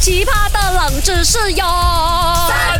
[0.00, 1.64] 奇葩的冷知识哟！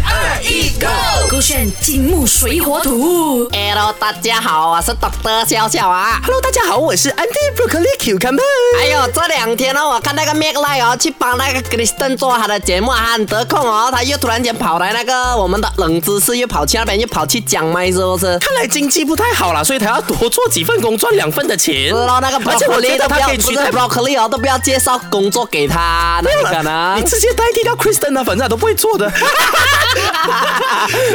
[0.01, 0.87] 三二一，Go！
[1.31, 3.49] 勾选金木水火土。
[3.53, 6.21] Hello，大家好，我是 Doctor 笑笑啊。
[6.23, 8.41] Hello，大家好，我是 Andy Broccoli Cucumber。
[8.81, 18.39] 哎呦，这两天呢，我看那个 Mac Lie 哦，去帮那个 Kristen 做他的节目，他很得空哦，他又突然间跑来那个我们的冷知识，又跑去那边，又跑去讲麦，是不是？
[18.39, 21.89] 看来经济不太好了，所以他要多做几份工，赚两份的钱。
[21.89, 27.11] 是咯，那个而且我觉 broccoli 都不要，不 broccoli 哦，都不要介绍工作给他，那可能你。
[27.11, 29.11] 直接代替掉 Kristen 啊，反正他都不会做的。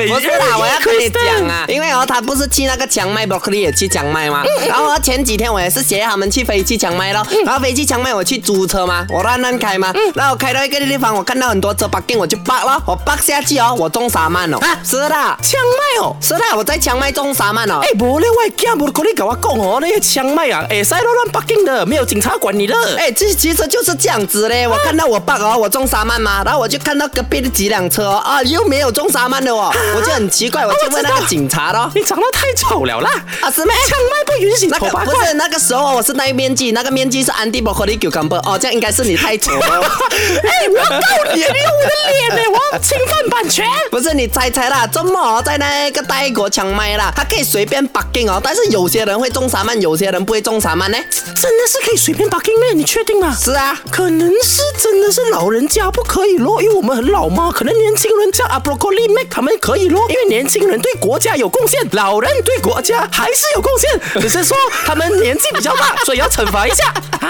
[0.08, 4.44] 不是啦，我要跟你讲啊，因为哦，他不是去那个强麦 broccoli 也去强麦吗？
[4.68, 16.16] 然后哦前几天我也是携他们去飞机强麦咯，然后飞机强麦我去租车嘛，我乱乱开嘛，然后我开到一个地方，我看到很多车 parking，我就 park 咯，我 park 下去哦，我中沙曼哦，啊是啦，枪麦哦。
[16.22, 17.80] 是啦，我在强麦中沙曼哦。
[17.84, 22.76] 哎，无咧，我惊 Broccoli 跟我讲哦，那些枪麦啊，哎，塞乱乱 parking 的，没有警察管你的。
[22.98, 24.68] 哎，这其实就是这样子嘞。
[24.68, 31.92] 我看到我爸哦，我中沙曼嘛，然后我就看到隔壁的几辆车哦，啊，又没有中沙曼的哦，我就很奇怪，我就问那个警察咯。
[31.96, 33.10] 你长得太丑了啦！
[33.42, 33.74] 啊，是咩？
[33.88, 34.80] 枪麦不允许那。
[34.80, 39.60] 不是那个时候，我是戴面具，那个面具是 Andy Broccoli Cucumber 哦，这样应该是你太丑了。
[39.62, 43.66] 哎，我要告你，你用我的脸呢，我要侵犯版权。
[43.92, 50.98] 不是你猜猜啦，周末哦在那个泰国抢麦啦，他可以随便 parking 哦，但是有些人会中沙曼，有些人不会中沙曼呢。
[51.12, 52.74] 真的是可以随便 parking 咩？
[52.74, 53.36] 你确定吗？
[53.40, 54.65] 是啊，可能是真
[55.06, 57.52] 的是老人家不可以咯，因为我们很老嘛。
[57.52, 66.86] 可能年轻人像啊 Broccoli make 他们可以咯，因为年轻人对国家有贡献，老人对国家还是有贡献， 只是说他们年纪比较大，所以要惩罚一下
[67.22, 67.30] 啊。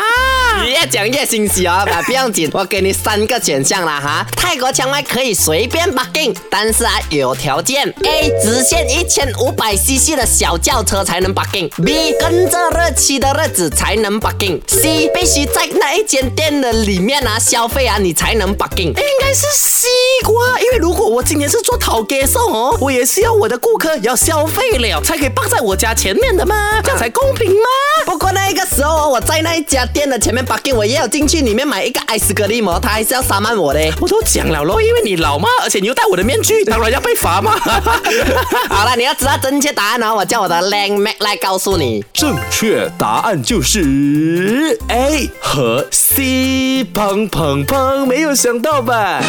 [0.64, 4.26] 你越讲越心虚哦，啊，不要紧，我给你三个选项了哈。
[4.38, 18.88] 泰国抢麦可以随便 barking 但是啊有条件：A 只限一千五百 CC 的小轿车才能 barking b 跟着日期的日子才能 barking c 必须在那一间店的里面啊消费啊你才能 parking。
[18.88, 19.88] 应该是西
[20.24, 27.66] 瓜，因为如果我今天是做讨给送哦，我也是要我的顾客要消费了才可以放在我家前面的嘛，这样才公平吗？
[28.06, 33.80] 不过那个时候哦我在那一家店的前面 parking，我也有进去里面买一个 ice cream 哦，他还是要杀慢我的。
[34.02, 37.56] 我都讲了咯，因为你老嘛，而且你又戴我的面具，当然要被罚嘛。
[38.70, 42.04] 好了，你要知道正确答案哦，我叫我的 Lang Mac 来告诉你。
[42.14, 49.22] 正确答案就是 A 和 C，砰砰砰，没有想到吧？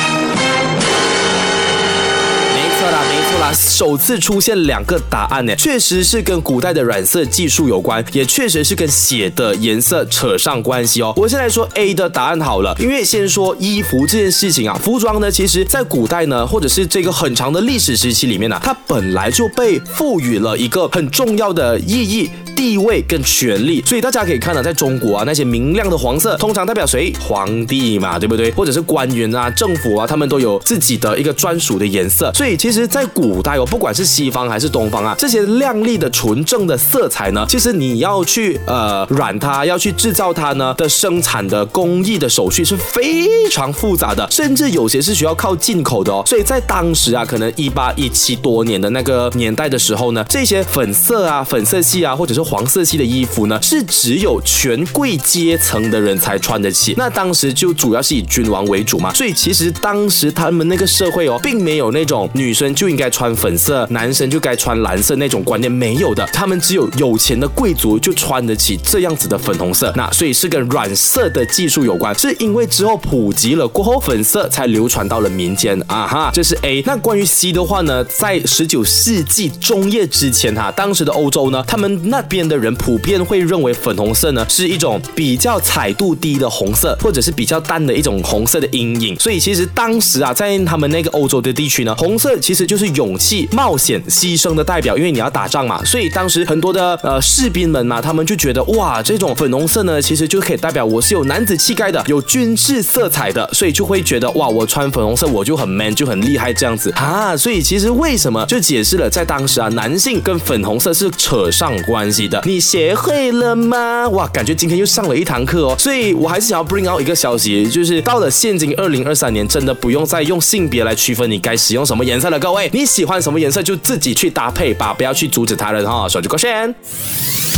[2.54, 11.12] 没错啦，没错啦，首次出现两个答案呢，确实是跟古代的染色技术有关，也确实是跟血的颜色扯上关系哦。
[11.16, 22.30] 我先来说 A 的答案好了，因为先说衣服这件事情啊，服装呢，其实在古代呢，或者是这个很长的历史时期里面呢、它本来就被赋予了一个很重要的意义。
[22.56, 27.12] 地位跟权力，所以大家可以看到，在中国啊，那些明亮的黄色通常代表谁？
[27.20, 28.50] 皇帝嘛，对不对？
[28.52, 32.32] 或者是官员啊、政府啊，他们都有自己的一个专属的颜色。
[32.32, 46.22] 所以其实，在古代哦，不管是西方还是东方啊，这些亮丽的、纯正的色彩呢，其实你要去呃染它，要去制造它呢的生产的工艺的手续是非常复杂的，甚至有些是需要靠进口的哦。
[46.24, 56.94] 所以在当时啊，可能一八一七多年的那个年代的时候呢，这些粉色啊、粉色系啊，或者是黄色系的衣服呢，是只有权贵阶层的人才穿得起。
[56.96, 66.24] 那当时就主要是以君王为主嘛，所以其实当时他们那个社会哦，并没有那种女生就应该穿粉色，男生就该穿蓝色那种观念，没有的。
[66.32, 69.92] 他们只有有钱的贵族就穿得起这样子的粉红色。
[69.96, 76.30] 那所以是跟染色的技术有关，是因为之后普及了过后，粉色才流传到了民间啊哈。
[76.32, 76.82] 这是 A。
[76.86, 89.18] 那关于 C 的话呢，在十九世纪中叶之前哈，当时的欧洲呢，他们那边边的人普遍会认为粉红色呢是一种比较彩度低的红色，或者是比较淡的一种红色的阴影。
[89.18, 95.82] 所以其实当时啊，在他们那个欧洲的地区呢，红色其实就是勇气、冒险、牺牲的代表，因为你要打仗嘛。
[95.82, 107.34] 所以当时很多的呃士兵们嘛，他们就觉得哇，这种粉红色呢，其实就可以代表我是有男子气概的，有军事色彩的，所以就会觉得哇，我穿粉红色我就很 man，就很厉害这样子啊。
[107.34, 112.40] 所以其实为什么就解释了在当时啊，男性跟粉红色是扯上关系的。
[112.44, 114.08] 你学会了吗？
[114.08, 115.76] 哇，感觉今天又上了一堂课哦。
[115.78, 122.38] 所以我还是想要 bring out 一个消息，就是到了现今二零二三年，真的不用再用性别来区分你该使用什么颜色了。
[122.38, 126.08] 各位，你喜欢什么颜色就自己去搭配吧，不要去阻止他人哈。
[126.08, 126.74] 手机勾选。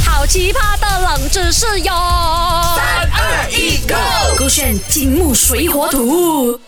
[0.04, 1.92] 好奇葩的冷知识哟！
[2.74, 4.36] 三二一，Go！
[4.36, 6.58] 勾选金木水火土。